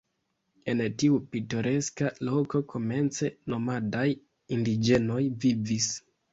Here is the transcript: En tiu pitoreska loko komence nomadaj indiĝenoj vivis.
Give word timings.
En 0.71 0.79
tiu 1.03 1.19
pitoreska 1.35 2.09
loko 2.31 2.63
komence 2.73 3.31
nomadaj 3.55 4.09
indiĝenoj 4.59 5.23
vivis. 5.47 5.95